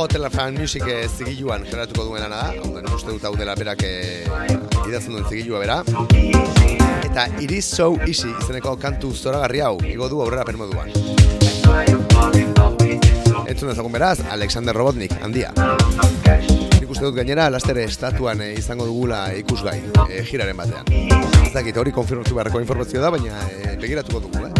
Hotel 0.00 0.24
and 0.24 0.32
Fan 0.32 0.54
Music 0.54 0.82
e, 0.88 1.08
zigiluan 1.08 1.64
generatuko 1.66 2.06
duen 2.08 2.22
lana 2.22 2.36
da, 2.48 2.80
da, 2.80 2.92
uste 2.96 3.12
dut 3.12 3.24
hau 3.28 3.34
dela 3.36 3.52
berak 3.52 3.82
e, 3.84 4.24
idazten 4.88 5.12
duen 5.12 5.26
zigilua 5.28 5.60
bera. 5.60 5.84
Eta 7.04 7.28
It 7.36 7.52
is 7.52 7.68
so 7.68 8.00
easy 8.06 8.30
izeneko 8.30 8.78
kantu 8.80 9.12
zoragarri 9.12 9.60
hau, 9.60 9.76
igo 9.84 10.08
du 10.08 10.22
aurrera 10.24 10.46
permoduan. 10.48 10.88
Entzun 13.44 13.68
ezagun 13.74 13.92
beraz, 13.92 14.24
Alexander 14.32 14.72
Robotnik, 14.72 15.12
handia. 15.20 15.52
Nik 15.58 16.88
uste 16.88 17.04
dut 17.04 17.20
gainera, 17.20 17.52
lastere 17.52 17.84
estatuan 17.84 18.40
e, 18.40 18.56
izango 18.56 18.88
dugula 18.88 19.36
ikusgai, 19.36 19.84
e, 20.08 20.24
jiraren 20.24 20.56
batean. 20.64 20.88
Ez 21.44 21.52
dakit, 21.52 21.76
hori 21.76 21.92
konfirmatu 21.92 22.40
beharreko 22.40 22.64
informazio 22.64 23.04
da, 23.04 23.12
baina 23.12 23.36
e, 23.52 23.76
begiratuko 23.76 24.24
dugu, 24.30 24.48
eh? 24.48 24.54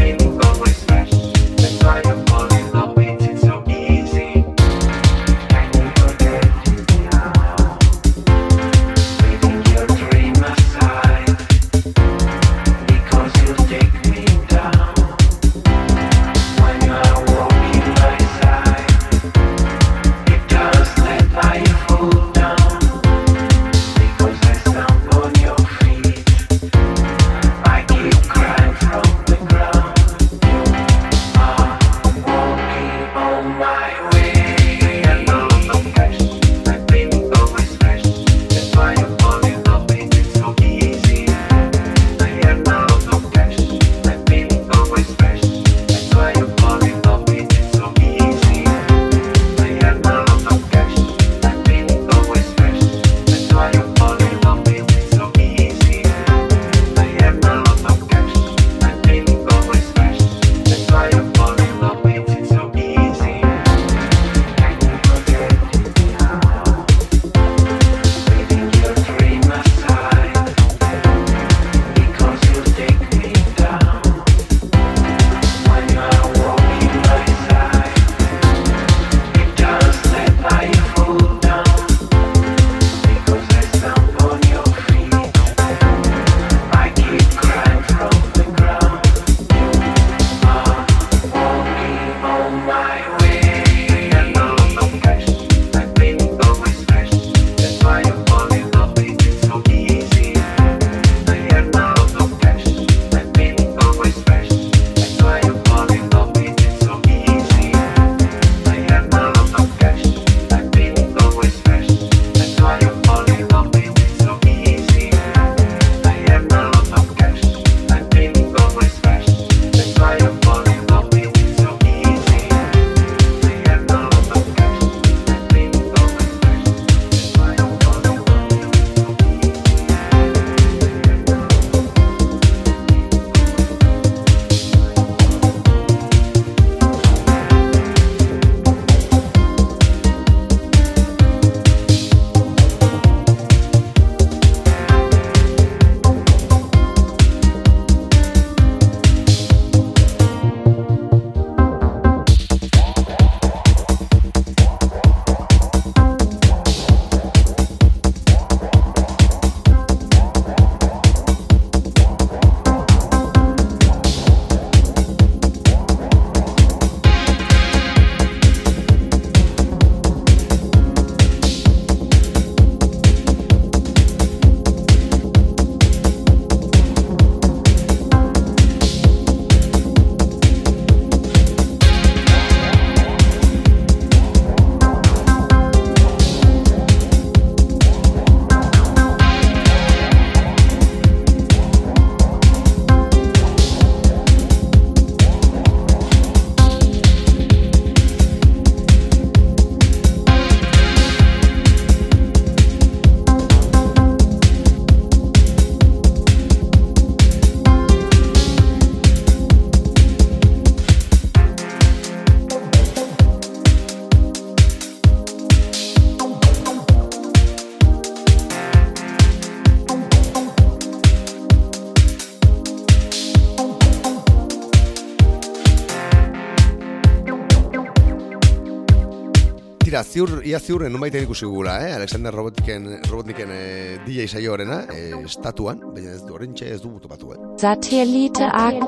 Ziur, 230.20 230.42
ia 230.44 230.58
ziur, 230.60 230.84
nunbait 230.90 231.14
ikusi 231.16 231.46
gugula, 231.48 231.78
eh? 231.86 231.94
Alexander 231.96 232.34
Robotniken, 232.34 232.88
Robotniken 233.08 233.52
eh, 233.54 233.98
DJ 234.04 234.26
saio 234.28 234.52
horrena, 234.52 234.82
eh, 234.92 235.14
estatuan, 235.24 235.80
baina 235.94 236.12
ez 236.12 236.20
du 236.26 236.34
horrentxe 236.36 236.68
ez 236.68 236.80
du 236.82 236.90
mutu 236.92 237.08
batu, 237.08 237.32
eh? 237.32 237.38
Satellite 237.60 238.44
Ag. 238.44 238.80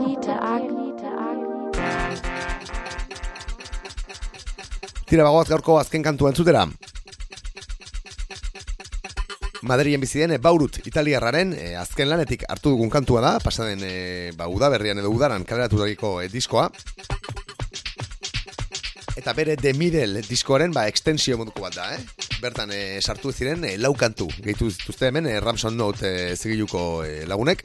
Tira, 5.08 5.24
bagoaz 5.24 5.48
gaurko 5.48 5.78
azken 5.80 6.04
kantua 6.04 6.32
entzutera. 6.32 6.66
Madrien 9.62 10.02
bizi 10.02 10.20
den, 10.20 10.36
eh, 10.36 10.42
Baurut, 10.42 10.82
italiarraren, 10.84 11.54
eh, 11.56 11.74
azken 11.80 12.10
lanetik 12.10 12.44
hartu 12.48 12.74
dugun 12.74 12.90
kantua 12.90 13.22
da, 13.24 13.38
pasaden 13.40 13.80
eh, 13.88 14.32
ba, 14.36 14.50
udaberrian 14.52 14.98
edo 14.98 15.12
udaran 15.14 15.48
kaleratu 15.48 15.80
dakiko 15.80 16.18
eh, 16.20 16.28
diskoa. 16.28 16.68
Eta 19.14 19.34
bere 19.36 19.56
The 19.60 19.74
Middle 19.76 20.22
diskoaren 20.24 20.72
ba, 20.72 20.86
extensio 20.88 21.36
moduko 21.36 21.66
bat 21.66 21.74
da, 21.76 21.88
eh? 21.92 22.28
Bertan 22.40 22.70
eh, 22.72 22.98
sartu 23.02 23.32
ziren 23.32 23.64
eh, 23.68 23.74
lau 23.76 23.92
kantu. 23.98 24.30
Gehitu 24.40 24.70
dituzte 24.72 25.10
hemen 25.10 25.28
eh, 25.28 25.38
Ramson 25.40 25.76
Note 25.76 26.08
eh, 26.08 26.36
zigiluko 26.36 27.04
eh, 27.04 27.26
lagunek. 27.28 27.60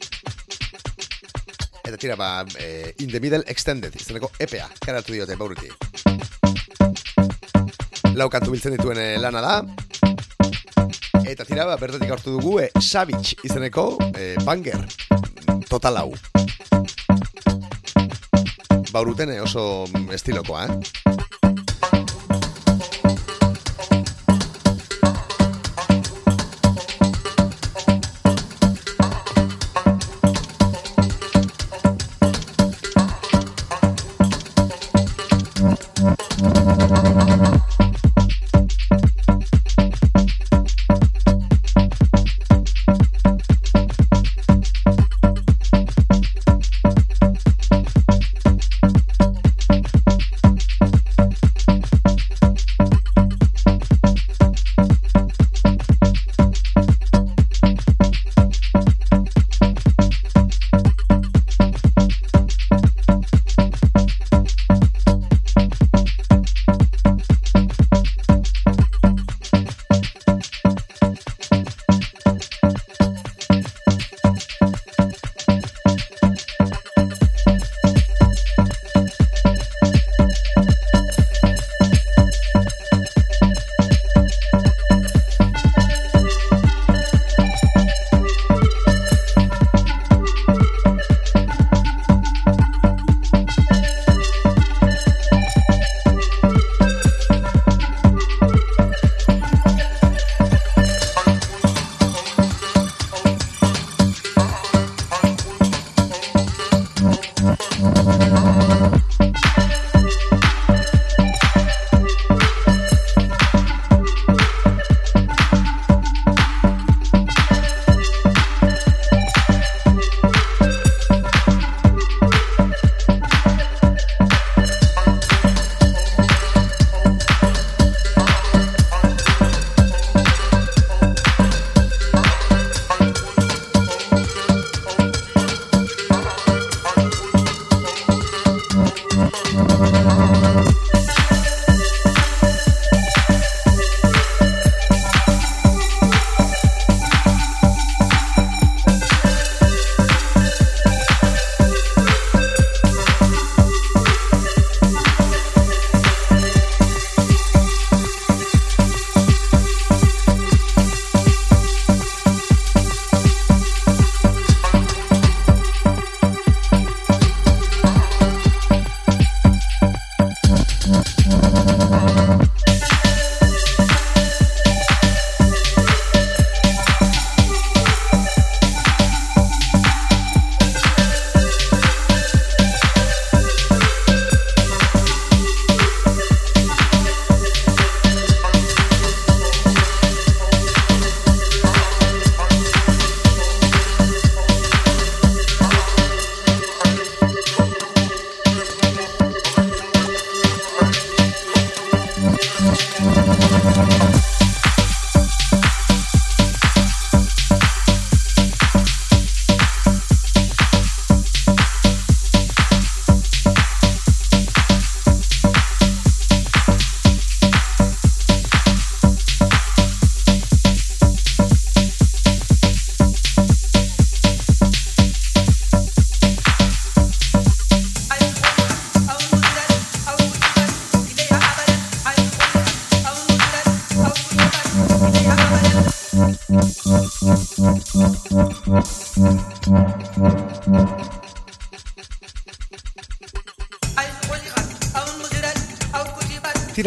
Eta 1.87 1.95
tira, 1.95 2.17
ba, 2.19 2.43
eh, 2.59 2.91
In 2.99 3.13
the 3.13 3.21
Middle 3.23 3.45
Extended, 3.47 3.95
izeneko 3.95 4.29
EPA, 4.43 4.67
karatu 4.83 5.15
diote 5.15 5.37
bauruti. 5.39 5.71
Lau 8.19 8.27
kantu 8.33 8.51
biltzen 8.51 8.75
dituen 8.75 8.99
eh, 8.99 9.15
lana 9.21 9.39
da. 9.39 9.55
Eta 11.23 11.47
tira, 11.47 11.63
ba, 11.69 11.79
bertatik 11.79 12.11
hartu 12.11 12.35
dugu 12.35 12.57
eh, 12.65 12.69
Savage 12.83 13.39
izeneko 13.47 13.93
eh, 14.11 14.35
banger. 14.43 14.83
Total 15.71 16.03
hau. 16.03 16.11
Bauruten 18.91 19.31
eh, 19.31 19.41
oso 19.43 19.85
mm, 19.93 20.11
estilokoa, 20.15 20.67
eh? 20.67 20.96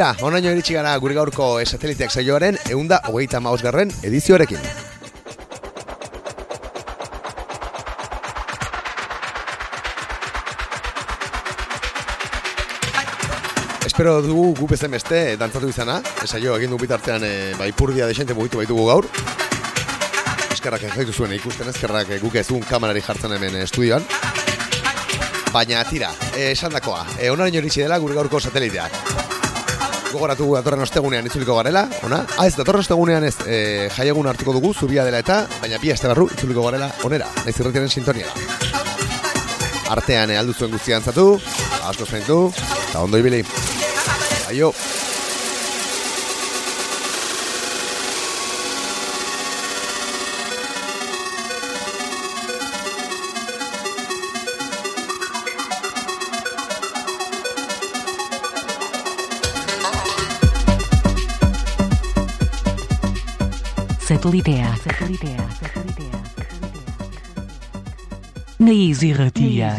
Tira, 0.01 0.15
onaino 0.25 0.49
iritsi 0.55 0.73
gara 0.73 0.95
gure 0.97 1.13
gaurko 1.13 1.47
sateliteak 1.61 2.09
saioaren 2.09 2.57
eunda 2.73 3.03
hogeita 3.11 3.37
mausgarren 3.45 3.91
edizioarekin. 4.09 4.63
Espero 13.85 14.17
dugu 14.25 14.47
gu 14.63 14.71
bezen 14.73 14.97
beste 14.97 15.37
dantzatu 15.37 15.69
izana, 15.69 16.01
esaio 16.25 16.57
egin 16.57 16.73
du 16.73 16.81
bitartean 16.81 17.29
e, 17.29 17.53
ba, 17.61 17.69
ipurdia 17.69 18.09
desente 18.09 18.33
mugitu 18.33 18.65
baitugu 18.65 18.89
gaur. 18.89 19.13
Eskerrak 20.57 20.89
egaitu 20.95 21.13
zuen 21.13 21.37
ikusten, 21.37 21.69
eskerrak 21.77 22.17
eh, 22.17 22.23
guk 22.25 22.41
ez 22.41 22.49
dugun 22.49 22.65
kamerari 22.65 23.05
jartzen 23.05 23.37
hemen 23.37 23.61
eh, 23.61 23.69
estudioan. 23.69 24.09
Baina 25.53 25.85
tira, 25.85 26.15
eh, 26.39 26.55
esan 26.55 26.73
dakoa, 26.73 27.05
e, 27.19 27.29
onaren 27.29 27.61
iritsi 27.61 27.85
dela 27.85 28.01
gure 28.01 28.17
gaurko 28.17 28.41
sateliteak. 28.41 29.20
Gogoratu 30.11 30.49
datorren 30.57 30.83
ostegunean 30.83 31.27
itzuliko 31.29 31.55
garela, 31.55 31.85
ona? 32.07 32.25
Ah, 32.35 32.49
ez, 32.49 32.57
datorren 32.59 32.83
ostegunean 32.83 33.27
ez, 33.29 33.37
e, 33.47 33.61
jaiegun 33.95 34.27
hartuko 34.27 34.55
dugu, 34.57 34.73
zubia 34.75 35.05
dela 35.07 35.23
eta, 35.23 35.45
baina 35.63 35.79
bi 35.79 35.93
aste 35.95 36.11
barru 36.11 36.27
itzuliko 36.35 36.67
garela, 36.67 36.91
onera, 37.07 37.31
naiz 37.45 37.55
irretiaren 37.55 37.93
sintonia. 37.93 38.27
Artean, 39.95 40.35
e, 40.35 40.39
aldu 40.41 40.55
zuen 40.57 40.75
guztian 40.75 41.07
zatu, 41.07 41.33
asko 41.87 42.11
zaintu, 42.11 42.41
eta 42.89 43.07
ondo 43.07 43.23
ibili. 43.23 43.45
Aio! 44.51 44.75
Satelliteac. 64.21 64.77
Na 68.59 68.71
Easy 68.71 69.15
Ratia. 69.15 69.75